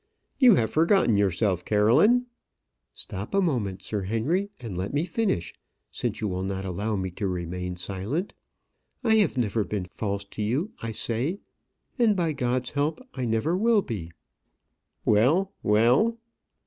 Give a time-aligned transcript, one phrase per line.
[0.39, 2.25] "You have forgotten yourself, Caroline"
[2.95, 5.53] "Stop a moment, Sir Henry, and let me finish,
[5.91, 8.33] since you will not allow me to remain silent.
[9.03, 11.39] I have never been false to you, I say;
[11.99, 14.11] and, by God's help, I never will be"
[15.05, 16.17] "Well, well."